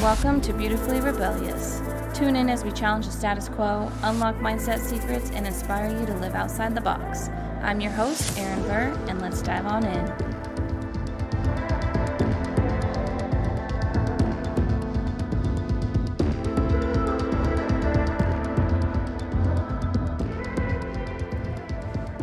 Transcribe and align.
Welcome 0.00 0.40
to 0.42 0.52
Beautifully 0.52 1.00
Rebellious. 1.00 1.82
Tune 2.14 2.36
in 2.36 2.48
as 2.48 2.62
we 2.62 2.70
challenge 2.70 3.06
the 3.06 3.12
status 3.12 3.48
quo, 3.48 3.90
unlock 4.04 4.36
mindset 4.36 4.78
secrets, 4.78 5.32
and 5.32 5.44
inspire 5.44 5.90
you 5.90 6.06
to 6.06 6.14
live 6.18 6.36
outside 6.36 6.76
the 6.76 6.80
box. 6.80 7.28
I'm 7.62 7.80
your 7.80 7.90
host, 7.90 8.38
Erin 8.38 8.62
Burr, 8.62 8.96
and 9.08 9.20
let's 9.20 9.42
dive 9.42 9.66
on 9.66 9.84
in. 9.84 10.06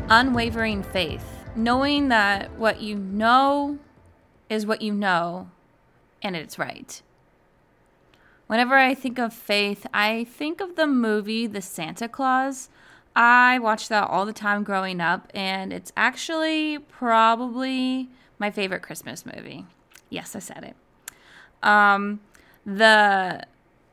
Unwavering 0.10 0.82
faith, 0.82 1.44
knowing 1.58 2.08
that 2.08 2.52
what 2.54 2.80
you 2.80 2.96
know 2.96 3.80
is 4.50 4.66
what 4.66 4.82
you 4.82 4.94
know 4.94 5.50
and 6.22 6.38
it's 6.38 6.58
right. 6.58 7.02
Whenever 8.48 8.76
I 8.76 8.94
think 8.94 9.18
of 9.18 9.34
faith, 9.34 9.88
I 9.94 10.26
think 10.26 10.62
of 10.62 10.76
the 10.76 10.86
movie 10.88 11.48
The 11.48 11.62
Santa 11.62 12.08
Claus. 12.08 12.70
I 13.16 13.60
watched 13.60 13.90
that 13.90 14.08
all 14.10 14.26
the 14.26 14.34
time 14.34 14.64
growing 14.64 15.02
up, 15.02 15.32
and 15.34 15.74
it's 15.74 15.92
actually 15.98 16.80
probably 16.80 18.10
my 18.38 18.52
favorite 18.52 18.82
Christmas 18.82 19.26
movie. 19.26 19.66
Yes, 20.10 20.36
I 20.36 20.40
said 20.40 20.64
it. 20.64 21.68
Um, 21.68 22.20
the 22.66 23.46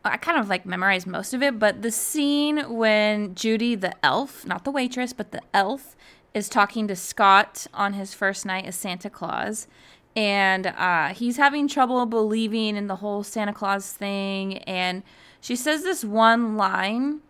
I 0.05 0.16
kind 0.16 0.38
of 0.38 0.48
like 0.48 0.66
memorized 0.66 1.06
most 1.06 1.33
of 1.33 1.42
it, 1.42 1.59
but 1.59 1.83
the 1.83 1.92
scene 1.92 2.59
when 2.75 3.34
Judy, 3.34 3.77
the 3.77 3.95
elf, 4.05 4.45
not 4.45 4.64
the 4.64 4.70
waitress, 4.70 5.12
but 5.12 5.30
the 5.30 5.41
elf, 5.55 5.95
is 6.34 6.48
talking 6.48 6.89
to 6.89 6.97
Scott 6.97 7.66
on 7.73 7.92
his 7.92 8.12
first 8.12 8.45
night 8.45 8.64
as 8.64 8.75
Santa 8.75 9.09
Claus, 9.09 9.69
and 10.14 10.66
uh, 10.66 11.08
he's 11.08 11.36
having 11.36 11.68
trouble 11.68 12.05
believing 12.06 12.77
in 12.77 12.86
the 12.86 12.96
whole 12.96 13.22
Santa 13.22 13.52
Claus 13.52 13.92
thing. 13.92 14.58
And 14.58 15.02
she 15.41 15.56
says 15.56 15.82
this 15.82 16.05
one 16.05 16.56
line 16.56 17.20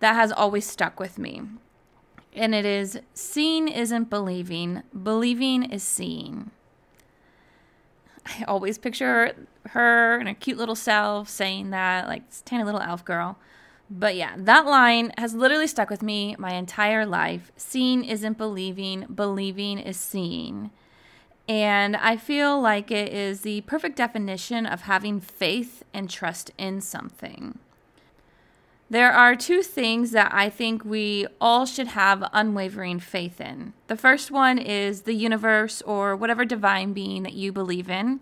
that 0.00 0.14
has 0.14 0.30
always 0.30 0.66
stuck 0.66 1.00
with 1.00 1.18
me. 1.18 1.42
And 2.34 2.54
it 2.54 2.66
is 2.66 2.98
seeing 3.14 3.68
isn't 3.68 4.10
believing, 4.10 4.82
believing 5.02 5.62
is 5.62 5.82
seeing. 5.82 6.50
I 8.26 8.44
always 8.44 8.78
picture 8.78 9.34
her 9.70 10.18
and 10.18 10.28
her 10.28 10.34
cute 10.34 10.58
little 10.58 10.74
self 10.74 11.28
saying 11.28 11.70
that, 11.70 12.06
like 12.06 12.28
this 12.28 12.42
tiny 12.42 12.64
little 12.64 12.80
elf 12.80 13.04
girl. 13.04 13.38
But 13.90 14.16
yeah, 14.16 14.34
that 14.36 14.66
line 14.66 15.12
has 15.18 15.34
literally 15.34 15.66
stuck 15.66 15.90
with 15.90 16.02
me 16.02 16.34
my 16.38 16.54
entire 16.54 17.06
life. 17.06 17.52
Seeing 17.56 18.04
isn't 18.04 18.38
believing, 18.38 19.06
believing 19.14 19.78
is 19.78 19.96
seeing. 19.96 20.70
And 21.48 21.96
I 21.96 22.16
feel 22.16 22.60
like 22.60 22.90
it 22.90 23.12
is 23.12 23.42
the 23.42 23.60
perfect 23.62 23.96
definition 23.96 24.64
of 24.64 24.82
having 24.82 25.20
faith 25.20 25.82
and 25.92 26.08
trust 26.08 26.50
in 26.56 26.80
something. 26.80 27.58
There 28.90 29.12
are 29.12 29.34
two 29.34 29.62
things 29.62 30.12
that 30.12 30.32
I 30.32 30.48
think 30.48 30.84
we 30.84 31.26
all 31.40 31.66
should 31.66 31.88
have 31.88 32.28
unwavering 32.32 33.00
faith 33.00 33.40
in. 33.40 33.72
The 33.88 33.96
first 33.96 34.30
one 34.30 34.58
is 34.58 35.02
the 35.02 35.14
universe 35.14 35.82
or 35.82 36.14
whatever 36.14 36.44
divine 36.44 36.92
being 36.92 37.22
that 37.24 37.32
you 37.32 37.50
believe 37.50 37.90
in. 37.90 38.20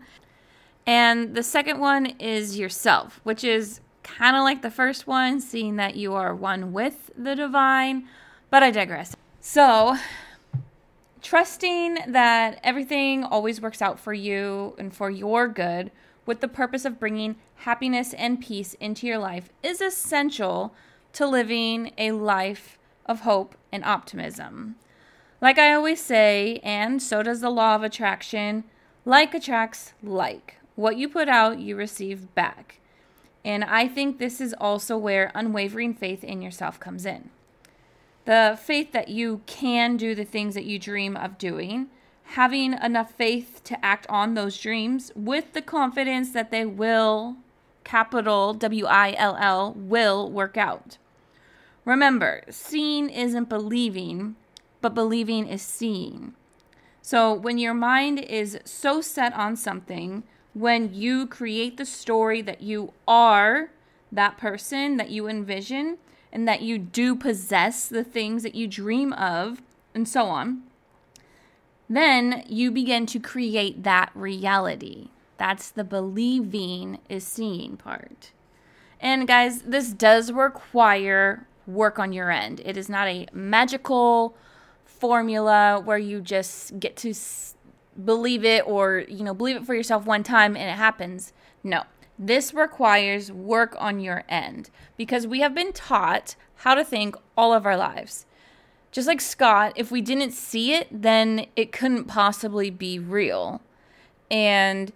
And 0.87 1.35
the 1.35 1.43
second 1.43 1.79
one 1.79 2.07
is 2.19 2.59
yourself, 2.59 3.21
which 3.23 3.45
is 3.45 3.81
kind 4.03 4.37
of 4.37 4.43
like 4.43 4.63
the 4.63 4.71
first 4.71 5.07
one, 5.07 5.41
seeing 5.41 5.77
that 5.77 5.95
you 5.95 6.15
are 6.15 6.35
one 6.35 6.73
with 6.73 7.11
the 7.17 7.35
divine. 7.37 8.09
But 8.51 8.63
I 8.63 8.71
digress. 8.71 9.15
So, 9.41 9.97
trusting 11.23 11.99
that 12.09 12.59
everything 12.63 13.25
always 13.25 13.61
works 13.61 13.81
out 13.81 13.99
for 13.99 14.13
you 14.13 14.75
and 14.79 14.95
for 14.95 15.11
your 15.11 15.49
good 15.49 15.91
with 16.27 16.41
the 16.41 16.49
purpose 16.49 16.85
of 16.85 17.01
bringing 17.01 17.37
happiness 17.57 18.13
and 18.15 18.41
peace 18.41 18.75
into 18.75 19.07
your 19.07 19.19
life 19.19 19.49
is 19.63 19.81
essential 19.81 20.75
to 21.13 21.27
living 21.27 21.93
a 21.97 22.13
life 22.13 22.79
of 23.07 23.21
hope 23.21 23.55
and 23.71 23.85
optimism. 23.85 24.77
Like 25.41 25.59
I 25.59 25.73
always 25.73 26.01
say, 26.01 26.61
and 26.63 27.03
so 27.03 27.23
does 27.23 27.41
the 27.41 27.51
law 27.51 27.75
of 27.75 27.83
attraction, 27.83 28.65
like 29.05 29.35
attracts 29.35 29.93
like. 30.03 30.57
What 30.75 30.97
you 30.97 31.09
put 31.09 31.29
out, 31.29 31.59
you 31.59 31.77
receive 31.77 32.35
back. 32.35 32.79
And 33.45 33.65
I 33.65 33.89
think 33.89 34.19
this 34.19 34.41
is 34.41 34.55
also 34.55 34.97
where 34.97 35.33
unwavering 35.35 35.95
faith 35.95 36.23
in 36.23 36.43
yourself 36.43 36.79
comes 36.79 37.05
in 37.05 37.31
the 38.25 38.59
faith 38.63 38.93
that 38.93 39.09
you 39.09 39.41
can 39.47 39.97
do 39.97 40.15
the 40.15 40.25
things 40.25 40.55
that 40.55 40.65
you 40.65 40.79
dream 40.79 41.17
of 41.17 41.39
doing, 41.39 41.89
having 42.25 42.75
enough 42.75 43.13
faith 43.13 43.61
to 43.65 43.85
act 43.85 44.07
on 44.09 44.35
those 44.35 44.59
dreams 44.59 45.11
with 45.15 45.53
the 45.53 45.63
confidence 45.63 46.31
that 46.33 46.51
they 46.51 46.65
will, 46.65 47.37
capital 47.85 48.55
W 48.55 48.87
I 48.87 49.15
L 49.19 49.37
L, 49.41 49.75
will 49.77 50.31
work 50.31 50.57
out. 50.57 50.99
Remember, 51.85 52.43
seeing 52.49 53.11
isn't 53.11 53.49
believing, 53.49 54.37
but 54.81 54.95
believing 54.95 55.49
is 55.49 55.63
seeing. 55.63 56.35
So 57.03 57.35
when 57.35 57.59
your 57.59 57.75
mind 57.75 58.21
is 58.21 58.59
so 58.65 59.01
set 59.01 59.35
on 59.35 59.57
something, 59.57 60.23
when 60.55 60.95
you 60.95 61.27
create 61.27 61.77
the 61.77 61.85
story 61.85 62.41
that 62.43 62.63
you 62.63 62.93
are 63.09 63.71
that 64.13 64.39
person 64.39 64.99
that 64.99 65.11
you 65.11 65.27
envision, 65.27 65.99
and 66.33 66.49
that 66.49 66.63
you 66.63 66.79
do 66.79 67.15
possess 67.15 67.87
the 67.89 68.05
things 68.05 68.43
that 68.43 68.55
you 68.55 68.67
dream 68.67 69.13
of, 69.13 69.63
and 69.95 70.09
so 70.09 70.25
on, 70.25 70.63
then 71.89 72.43
you 72.49 72.71
begin 72.71 73.05
to 73.07 73.19
create 73.21 73.83
that 73.83 74.11
reality. 74.15 75.09
That's 75.37 75.71
the 75.71 75.85
believing 75.85 76.99
is 77.09 77.27
seeing 77.27 77.77
part. 77.77 78.31
And 79.01 79.27
guys, 79.27 79.63
this 79.63 79.93
does 79.93 80.33
require 80.33 81.47
work 81.67 81.99
on 81.99 82.13
your 82.13 82.31
end. 82.31 82.63
It 82.65 82.77
is 82.77 82.89
not 82.89 83.09
a 83.09 83.27
magical 83.33 84.37
formula 84.85 85.81
where 85.85 85.99
you 85.99 86.21
just 86.21 86.79
get 86.79 86.97
to 86.99 87.13
believe 88.05 88.45
it 88.45 88.67
or, 88.67 89.05
you 89.09 89.25
know, 89.25 89.35
believe 89.35 89.57
it 89.57 89.67
for 89.67 89.75
yourself 89.75 90.07
one 90.07 90.23
time 90.23 90.57
and 90.57 90.71
it 90.71 90.77
happens. 90.77 91.33
No. 91.63 91.83
This 92.25 92.55
requires 92.55 93.33
work 93.33 93.75
on 93.81 93.99
your 93.99 94.23
end 94.29 94.71
because 94.97 95.27
we 95.27 95.41
have 95.41 95.57
been 95.57 95.73
taught 95.73 96.37
how 96.59 96.77
to 96.77 96.85
think 96.85 97.17
all 97.37 97.53
of 97.53 97.67
our 97.67 97.77
lives. 97.77 98.27
Just 98.93 99.09
like 99.09 99.21
Scott, 99.21 99.73
if 99.75 99.91
we 99.91 100.01
didn't 100.01 100.31
see 100.31 100.73
it, 100.73 100.87
then 100.93 101.47
it 101.57 101.73
couldn't 101.73 102.05
possibly 102.05 102.71
be 102.71 102.97
real. 103.01 103.61
And 104.31 104.93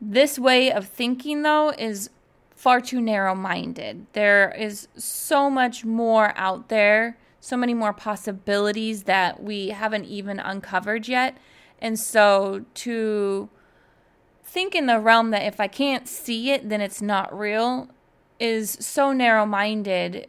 this 0.00 0.38
way 0.38 0.70
of 0.70 0.86
thinking, 0.86 1.42
though, 1.42 1.70
is 1.76 2.10
far 2.54 2.80
too 2.80 3.00
narrow 3.00 3.34
minded. 3.34 4.06
There 4.12 4.54
is 4.56 4.86
so 4.96 5.50
much 5.50 5.84
more 5.84 6.32
out 6.36 6.68
there, 6.68 7.18
so 7.40 7.56
many 7.56 7.74
more 7.74 7.92
possibilities 7.92 9.02
that 9.04 9.42
we 9.42 9.70
haven't 9.70 10.04
even 10.04 10.38
uncovered 10.38 11.08
yet. 11.08 11.36
And 11.80 11.98
so 11.98 12.66
to 12.74 13.48
think 14.48 14.74
in 14.74 14.86
the 14.86 14.98
realm 14.98 15.30
that 15.30 15.44
if 15.44 15.60
I 15.60 15.68
can't 15.68 16.08
see 16.08 16.50
it, 16.50 16.68
then 16.68 16.80
it's 16.80 17.02
not 17.02 17.36
real 17.36 17.88
is 18.38 18.76
so 18.80 19.12
narrow 19.12 19.46
minded. 19.46 20.28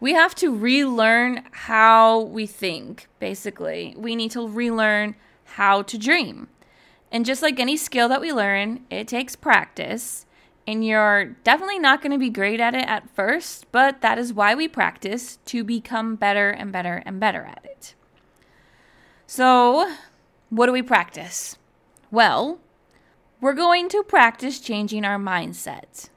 We 0.00 0.14
have 0.14 0.34
to 0.36 0.54
relearn 0.54 1.44
how 1.52 2.20
we 2.20 2.46
think, 2.46 3.08
basically. 3.18 3.94
We 3.96 4.16
need 4.16 4.30
to 4.32 4.48
relearn 4.48 5.14
how 5.44 5.82
to 5.82 5.98
dream. 5.98 6.48
And 7.10 7.26
just 7.26 7.42
like 7.42 7.60
any 7.60 7.76
skill 7.76 8.08
that 8.08 8.20
we 8.20 8.32
learn, 8.32 8.84
it 8.90 9.06
takes 9.06 9.36
practice. 9.36 10.26
And 10.66 10.84
you're 10.84 11.36
definitely 11.44 11.78
not 11.78 12.00
going 12.00 12.12
to 12.12 12.18
be 12.18 12.30
great 12.30 12.60
at 12.60 12.74
it 12.74 12.86
at 12.86 13.10
first, 13.10 13.70
but 13.72 14.00
that 14.00 14.18
is 14.18 14.32
why 14.32 14.54
we 14.54 14.68
practice 14.68 15.38
to 15.46 15.64
become 15.64 16.16
better 16.16 16.50
and 16.50 16.72
better 16.72 17.02
and 17.04 17.18
better 17.18 17.42
at 17.42 17.64
it. 17.64 17.94
So, 19.26 19.92
what 20.50 20.66
do 20.66 20.72
we 20.72 20.82
practice? 20.82 21.56
Well, 22.10 22.60
we're 23.42 23.52
going 23.52 23.88
to 23.88 24.04
practice 24.04 24.60
changing 24.60 25.04
our 25.04 25.18
mindset. 25.18 26.08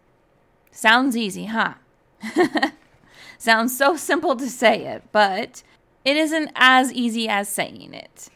Sounds 0.70 1.18
easy, 1.18 1.46
huh? 1.46 1.74
Sounds 3.40 3.76
so 3.76 3.98
simple 3.98 4.36
to 4.36 4.48
say 4.48 4.86
it, 4.86 5.04
but 5.12 5.64
it 6.06 6.16
isn't 6.16 6.52
as 6.54 6.94
easy 6.94 7.28
as 7.28 7.50
saying 7.50 7.96
it. 7.96 8.30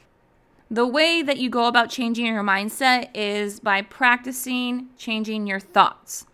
The 0.72 0.88
way 0.88 1.22
that 1.22 1.38
you 1.38 1.52
go 1.52 1.68
about 1.68 1.92
changing 1.92 2.26
your 2.26 2.44
mindset 2.44 3.10
is 3.14 3.60
by 3.60 3.84
practicing 3.84 4.88
changing 4.98 5.46
your 5.46 5.60
thoughts. 5.60 6.26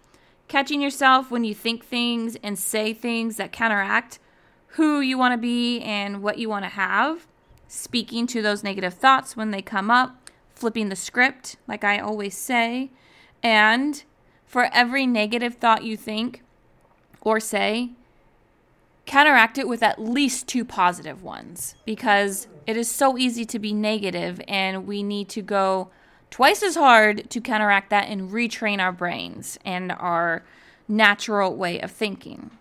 Catching 0.47 0.81
yourself 0.81 1.29
when 1.29 1.43
you 1.43 1.53
think 1.53 1.83
things 1.83 2.37
and 2.41 2.57
say 2.57 2.93
things 2.93 3.35
that 3.35 3.51
counteract 3.51 4.17
who 4.67 5.01
you 5.01 5.17
want 5.17 5.33
to 5.33 5.37
be 5.37 5.81
and 5.81 6.23
what 6.23 6.37
you 6.37 6.47
want 6.47 6.63
to 6.63 6.69
have. 6.69 7.27
Speaking 7.67 8.25
to 8.27 8.41
those 8.41 8.63
negative 8.63 8.93
thoughts 8.93 9.35
when 9.35 9.51
they 9.51 9.61
come 9.61 9.91
up 9.91 10.24
flipping 10.55 10.89
the 10.89 10.95
script, 10.95 11.57
like 11.67 11.83
I 11.83 11.99
always 11.99 12.35
say. 12.35 12.89
And 13.43 14.03
for 14.45 14.69
every 14.73 15.05
negative 15.05 15.55
thought 15.55 15.83
you 15.83 15.97
think 15.97 16.41
or 17.21 17.39
say, 17.39 17.91
counteract 19.05 19.57
it 19.57 19.67
with 19.67 19.83
at 19.83 19.99
least 20.01 20.47
two 20.47 20.65
positive 20.65 21.21
ones 21.21 21.75
because 21.85 22.47
it 22.65 22.75
is 22.75 22.89
so 22.89 23.17
easy 23.17 23.45
to 23.45 23.59
be 23.59 23.73
negative 23.73 24.41
and 24.47 24.87
we 24.87 25.03
need 25.03 25.29
to 25.29 25.41
go 25.41 25.89
twice 26.31 26.63
as 26.63 26.75
hard 26.75 27.29
to 27.29 27.39
counteract 27.39 27.89
that 27.91 28.07
and 28.09 28.31
retrain 28.31 28.79
our 28.79 28.91
brains 28.91 29.59
and 29.63 29.91
our 29.91 30.43
natural 30.87 31.55
way 31.55 31.79
of 31.79 31.91
thinking. 31.91 32.51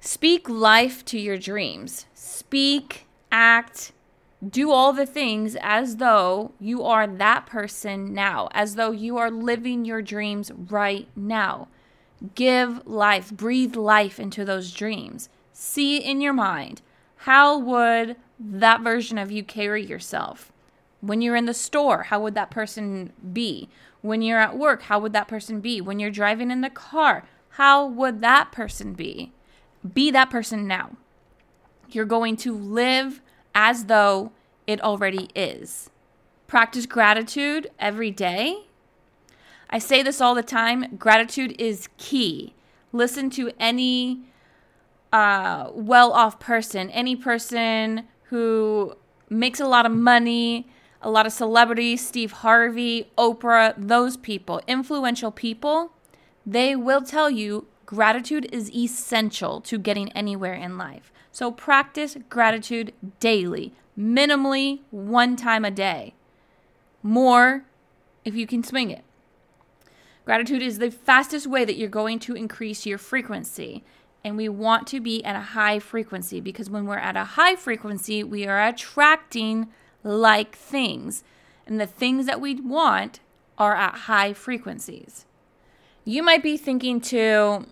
Speak 0.00 0.48
life 0.48 1.04
to 1.06 1.18
your 1.18 1.36
dreams. 1.36 2.06
Speak, 2.14 3.06
act, 3.30 3.92
do 4.48 4.70
all 4.70 4.92
the 4.92 5.06
things 5.06 5.56
as 5.60 5.96
though 5.96 6.52
you 6.60 6.84
are 6.84 7.06
that 7.06 7.46
person 7.46 8.12
now, 8.12 8.48
as 8.52 8.74
though 8.74 8.90
you 8.90 9.16
are 9.16 9.30
living 9.30 9.84
your 9.84 10.02
dreams 10.02 10.52
right 10.68 11.08
now. 11.16 11.68
Give 12.34 12.86
life, 12.86 13.30
breathe 13.30 13.76
life 13.76 14.20
into 14.20 14.44
those 14.44 14.72
dreams. 14.72 15.28
See 15.52 15.98
in 15.98 16.20
your 16.20 16.32
mind 16.32 16.82
how 17.20 17.58
would 17.58 18.16
that 18.38 18.82
version 18.82 19.18
of 19.18 19.32
you 19.32 19.42
carry 19.42 19.84
yourself? 19.84 20.52
When 21.00 21.20
you're 21.20 21.36
in 21.36 21.46
the 21.46 21.54
store, 21.54 22.04
how 22.04 22.20
would 22.20 22.34
that 22.34 22.50
person 22.50 23.12
be? 23.32 23.68
When 24.00 24.22
you're 24.22 24.40
at 24.40 24.56
work, 24.56 24.82
how 24.82 24.98
would 25.00 25.12
that 25.14 25.28
person 25.28 25.60
be? 25.60 25.80
When 25.80 25.98
you're 25.98 26.10
driving 26.10 26.50
in 26.50 26.60
the 26.60 26.70
car, 26.70 27.26
how 27.50 27.86
would 27.86 28.20
that 28.20 28.52
person 28.52 28.92
be? 28.92 29.32
Be 29.94 30.10
that 30.10 30.30
person 30.30 30.66
now. 30.66 30.92
You're 31.90 32.04
going 32.04 32.36
to 32.38 32.54
live 32.54 33.20
as 33.54 33.86
though 33.86 34.32
it 34.66 34.80
already 34.82 35.28
is. 35.34 35.90
Practice 36.46 36.86
gratitude 36.86 37.70
every 37.78 38.10
day. 38.10 38.64
I 39.68 39.78
say 39.78 40.02
this 40.02 40.20
all 40.20 40.34
the 40.34 40.42
time 40.42 40.96
gratitude 40.96 41.54
is 41.60 41.88
key. 41.98 42.54
Listen 42.92 43.30
to 43.30 43.50
any 43.58 44.22
uh, 45.12 45.70
well 45.72 46.12
off 46.12 46.38
person, 46.38 46.90
any 46.90 47.16
person 47.16 48.06
who 48.24 48.96
makes 49.28 49.60
a 49.60 49.66
lot 49.66 49.86
of 49.86 49.92
money, 49.92 50.68
a 51.02 51.10
lot 51.10 51.26
of 51.26 51.32
celebrities, 51.32 52.06
Steve 52.06 52.32
Harvey, 52.32 53.10
Oprah, 53.18 53.74
those 53.76 54.16
people, 54.16 54.60
influential 54.66 55.30
people, 55.30 55.92
they 56.44 56.74
will 56.76 57.02
tell 57.02 57.30
you 57.30 57.66
gratitude 57.86 58.48
is 58.52 58.70
essential 58.72 59.60
to 59.60 59.78
getting 59.78 60.10
anywhere 60.12 60.54
in 60.54 60.76
life. 60.76 61.12
So 61.32 61.50
practice 61.50 62.16
gratitude 62.28 62.92
daily, 63.20 63.74
minimally 63.98 64.80
one 64.90 65.36
time 65.36 65.64
a 65.64 65.70
day. 65.70 66.14
More 67.02 67.64
if 68.24 68.34
you 68.34 68.46
can 68.46 68.62
swing 68.62 68.90
it. 68.90 69.04
Gratitude 70.24 70.62
is 70.62 70.78
the 70.78 70.90
fastest 70.90 71.46
way 71.46 71.64
that 71.64 71.76
you're 71.76 71.88
going 71.88 72.18
to 72.18 72.34
increase 72.34 72.84
your 72.84 72.98
frequency. 72.98 73.84
And 74.24 74.36
we 74.36 74.48
want 74.48 74.88
to 74.88 75.00
be 75.00 75.24
at 75.24 75.36
a 75.36 75.40
high 75.40 75.78
frequency 75.78 76.40
because 76.40 76.68
when 76.68 76.86
we're 76.86 76.98
at 76.98 77.16
a 77.16 77.24
high 77.24 77.54
frequency, 77.54 78.24
we 78.24 78.44
are 78.44 78.66
attracting 78.66 79.68
like 80.02 80.56
things. 80.56 81.22
And 81.64 81.80
the 81.80 81.86
things 81.86 82.26
that 82.26 82.40
we 82.40 82.60
want 82.60 83.20
are 83.56 83.76
at 83.76 83.94
high 83.94 84.32
frequencies. 84.32 85.26
You 86.04 86.24
might 86.24 86.42
be 86.42 86.56
thinking 86.56 87.00
too, 87.00 87.66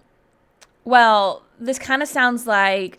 well, 0.85 1.43
this 1.59 1.79
kind 1.79 2.03
of 2.03 2.09
sounds 2.09 2.47
like 2.47 2.99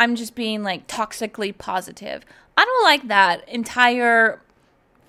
I'm 0.00 0.16
just 0.16 0.34
being 0.34 0.62
like 0.62 0.88
toxically 0.88 1.56
positive. 1.56 2.24
I 2.56 2.64
don't 2.64 2.84
like 2.84 3.06
that 3.08 3.46
entire 3.46 4.40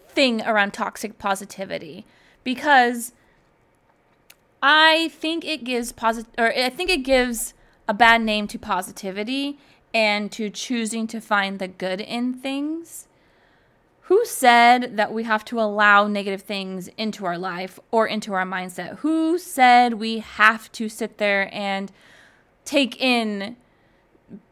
thing 0.09 0.41
around 0.41 0.73
toxic 0.73 1.17
positivity 1.17 2.05
because 2.43 3.13
I 4.61 5.07
think 5.13 5.45
it 5.45 5.63
gives 5.63 5.93
positive 5.93 6.33
or 6.37 6.53
I 6.53 6.69
think 6.69 6.89
it 6.89 7.03
gives 7.03 7.53
a 7.87 7.93
bad 7.93 8.21
name 8.21 8.47
to 8.47 8.59
positivity 8.59 9.57
and 9.93 10.29
to 10.33 10.49
choosing 10.49 11.07
to 11.07 11.21
find 11.21 11.59
the 11.59 11.69
good 11.69 12.01
in 12.01 12.33
things. 12.33 13.07
Who 14.01 14.25
said 14.25 14.97
that 14.97 15.13
we 15.13 15.23
have 15.23 15.45
to 15.45 15.61
allow 15.61 16.05
negative 16.05 16.41
things 16.41 16.89
into 16.97 17.25
our 17.25 17.37
life 17.37 17.79
or 17.91 18.07
into 18.07 18.33
our 18.33 18.45
mindset? 18.45 18.97
Who 18.99 19.37
said 19.37 19.93
we 19.93 20.19
have 20.19 20.69
to 20.73 20.89
sit 20.89 21.17
there 21.17 21.49
and 21.53 21.93
take 22.65 22.99
in 23.01 23.55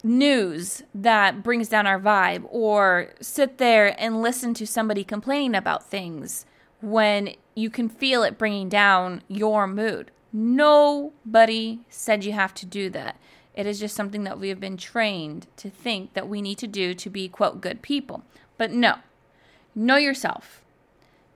news 0.03 0.83
that 0.93 1.43
brings 1.43 1.69
down 1.69 1.87
our 1.87 1.99
vibe 1.99 2.45
or 2.49 3.13
sit 3.21 3.57
there 3.57 3.95
and 3.99 4.21
listen 4.21 4.53
to 4.55 4.67
somebody 4.67 5.03
complaining 5.03 5.55
about 5.55 5.89
things 5.89 6.45
when 6.81 7.35
you 7.55 7.69
can 7.69 7.89
feel 7.89 8.23
it 8.23 8.37
bringing 8.37 8.69
down 8.69 9.21
your 9.27 9.67
mood. 9.67 10.11
Nobody 10.31 11.79
said 11.89 12.23
you 12.23 12.33
have 12.33 12.53
to 12.55 12.65
do 12.65 12.89
that. 12.91 13.17
It 13.53 13.65
is 13.65 13.79
just 13.79 13.95
something 13.95 14.23
that 14.23 14.39
we 14.39 14.49
have 14.49 14.59
been 14.59 14.77
trained 14.77 15.47
to 15.57 15.69
think 15.69 16.13
that 16.13 16.29
we 16.29 16.41
need 16.41 16.57
to 16.59 16.67
do 16.67 16.93
to 16.93 17.09
be, 17.09 17.27
quote, 17.27 17.61
good 17.61 17.81
people. 17.81 18.23
But 18.57 18.71
no, 18.71 18.99
know 19.75 19.97
yourself. 19.97 20.61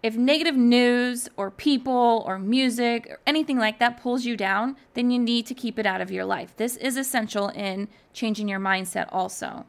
If 0.03 0.17
negative 0.17 0.57
news 0.57 1.29
or 1.37 1.49
people 1.49 2.25
or 2.27 2.37
music 2.37 3.07
or 3.09 3.19
anything 3.25 3.57
like 3.57 3.79
that 3.79 4.01
pulls 4.01 4.25
you 4.25 4.35
down, 4.35 4.75
then 4.95 5.09
you 5.09 5.17
need 5.17 5.45
to 5.45 5.53
keep 5.53 5.79
it 5.79 5.85
out 5.85 6.01
of 6.01 6.11
your 6.11 6.25
life. 6.25 6.53
This 6.57 6.75
is 6.75 6.97
essential 6.97 7.47
in 7.47 7.87
changing 8.11 8.49
your 8.49 8.59
mindset 8.59 9.07
also. 9.13 9.65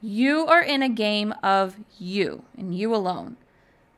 You 0.00 0.46
are 0.46 0.62
in 0.62 0.82
a 0.82 0.88
game 0.88 1.34
of 1.42 1.76
you 1.98 2.44
and 2.56 2.74
you 2.74 2.94
alone. 2.94 3.36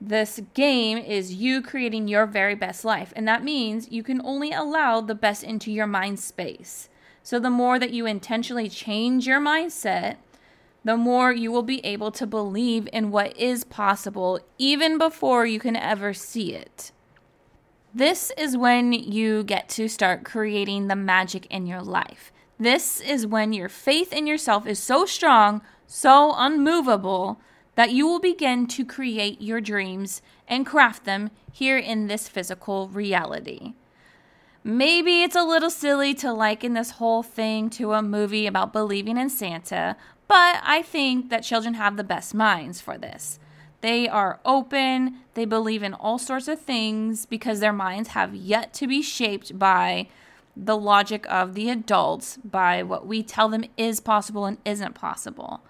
This 0.01 0.41
game 0.55 0.99
is 0.99 1.35
you 1.35 1.63
creating 1.63 2.09
your 2.09 2.27
very 2.27 2.57
best 2.57 2.85
life, 2.85 3.13
and 3.15 3.27
that 3.29 3.45
means 3.45 3.91
you 3.91 4.03
can 4.03 4.21
only 4.25 4.53
allow 4.53 5.01
the 5.01 5.15
best 5.15 5.45
into 5.45 5.71
your 5.71 5.87
mind 5.87 6.19
space. 6.19 6.89
So, 7.23 7.39
the 7.39 7.51
more 7.51 7.79
that 7.79 7.93
you 7.93 8.07
intentionally 8.07 8.69
change 8.69 9.27
your 9.27 9.41
mindset, 9.41 10.17
the 10.87 10.97
more 10.97 11.33
you 11.33 11.51
will 11.51 11.65
be 11.65 11.85
able 11.85 12.13
to 12.13 12.29
believe 12.29 12.89
in 12.93 13.11
what 13.11 13.37
is 13.37 13.65
possible 13.65 14.39
even 14.57 14.99
before 14.99 15.45
you 15.45 15.59
can 15.59 15.75
ever 15.75 16.15
see 16.15 16.55
it. 16.55 16.93
This 17.93 18.31
is 18.39 18.57
when 18.57 18.93
you 18.93 19.43
get 19.43 19.69
to 19.71 19.89
start 19.89 20.25
creating 20.25 20.87
the 20.87 20.95
magic 20.95 21.45
in 21.47 21.67
your 21.67 21.83
life. 21.83 22.31
This 22.57 23.01
is 23.01 23.27
when 23.27 23.53
your 23.53 23.69
faith 23.69 24.13
in 24.13 24.29
yourself 24.29 24.65
is 24.65 24.79
so 24.79 25.05
strong, 25.05 25.61
so 25.89 26.33
unmovable, 26.37 27.41
that 27.75 27.91
you 27.91 28.07
will 28.07 28.21
begin 28.21 28.69
to 28.69 28.85
create 28.85 29.43
your 29.43 29.61
dreams 29.61 30.23
and 30.47 30.65
craft 30.65 31.05
them 31.05 31.33
here 31.51 31.79
in 31.79 32.07
this 32.07 32.29
physical 32.29 32.87
reality. 32.91 33.75
Maybe 34.63 35.23
it's 35.23 35.37
a 35.37 35.45
little 35.45 35.71
silly 35.71 36.13
to 36.15 36.33
liken 36.33 36.75
this 36.75 36.91
whole 36.93 37.23
thing 37.23 37.71
to 37.71 37.93
a 37.93 38.03
movie 38.03 38.49
about 38.49 38.73
believing 38.73 39.17
in 39.17 39.31
Santa, 39.31 39.97
but 40.29 40.61
I 40.63 40.83
think 40.83 41.31
that 41.31 41.45
children 41.45 41.75
have 41.75 41.97
the 41.97 42.05
best 42.05 42.35
minds 42.35 42.81
for 42.81 42.99
this. 42.99 43.39
They 43.81 44.09
are 44.09 44.41
open, 44.45 45.19
they 45.35 45.45
believe 45.45 45.83
in 45.83 45.95
all 45.95 46.19
sorts 46.19 46.49
of 46.49 46.61
things 46.61 47.27
because 47.27 47.61
their 47.61 47.73
minds 47.73 48.11
have 48.11 48.35
yet 48.35 48.73
to 48.75 48.87
be 48.87 49.03
shaped 49.03 49.59
by 49.59 50.09
the 50.57 50.77
logic 50.77 51.27
of 51.29 51.55
the 51.55 51.69
adults, 51.69 52.39
by 52.39 52.83
what 52.83 53.07
we 53.07 53.23
tell 53.23 53.49
them 53.49 53.65
is 53.77 54.01
possible 54.01 54.47
and 54.47 54.59
isn't 54.65 54.95
possible. 54.95 55.61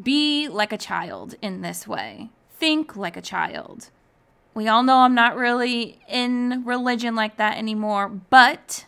Be 0.00 0.48
like 0.48 0.72
a 0.72 0.78
child 0.78 1.36
in 1.40 1.62
this 1.62 1.86
way, 1.86 2.30
think 2.50 2.96
like 2.96 3.16
a 3.16 3.22
child. 3.22 3.90
We 4.54 4.68
all 4.68 4.82
know 4.82 4.98
I'm 4.98 5.14
not 5.14 5.36
really 5.36 6.00
in 6.08 6.64
religion 6.64 7.14
like 7.14 7.36
that 7.36 7.56
anymore, 7.58 8.08
but 8.08 8.85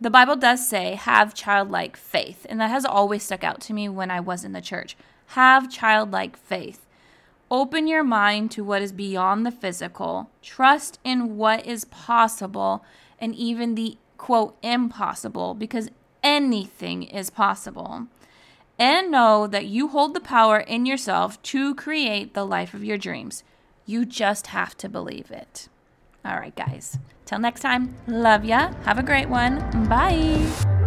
the 0.00 0.10
Bible 0.10 0.36
does 0.36 0.68
say, 0.68 0.94
have 0.94 1.34
childlike 1.34 1.96
faith. 1.96 2.46
And 2.48 2.60
that 2.60 2.70
has 2.70 2.84
always 2.84 3.24
stuck 3.24 3.42
out 3.42 3.60
to 3.62 3.72
me 3.72 3.88
when 3.88 4.10
I 4.10 4.20
was 4.20 4.44
in 4.44 4.52
the 4.52 4.60
church. 4.60 4.96
Have 5.28 5.70
childlike 5.70 6.36
faith. 6.36 6.86
Open 7.50 7.86
your 7.88 8.04
mind 8.04 8.50
to 8.52 8.64
what 8.64 8.82
is 8.82 8.92
beyond 8.92 9.44
the 9.44 9.50
physical. 9.50 10.30
Trust 10.42 10.98
in 11.02 11.36
what 11.36 11.66
is 11.66 11.86
possible 11.86 12.84
and 13.18 13.34
even 13.34 13.74
the 13.74 13.96
quote 14.18 14.56
impossible 14.62 15.54
because 15.54 15.90
anything 16.22 17.02
is 17.04 17.30
possible. 17.30 18.06
And 18.78 19.10
know 19.10 19.46
that 19.48 19.66
you 19.66 19.88
hold 19.88 20.14
the 20.14 20.20
power 20.20 20.58
in 20.60 20.86
yourself 20.86 21.42
to 21.44 21.74
create 21.74 22.34
the 22.34 22.46
life 22.46 22.74
of 22.74 22.84
your 22.84 22.98
dreams. 22.98 23.42
You 23.86 24.04
just 24.04 24.48
have 24.48 24.76
to 24.78 24.88
believe 24.88 25.30
it. 25.30 25.68
All 26.24 26.36
right, 26.36 26.54
guys. 26.54 26.98
Till 27.24 27.38
next 27.38 27.60
time, 27.60 27.94
love 28.06 28.44
ya. 28.44 28.72
Have 28.84 28.98
a 28.98 29.02
great 29.02 29.28
one. 29.28 29.60
Bye. 29.88 30.77